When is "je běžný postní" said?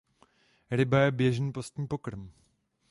0.99-1.87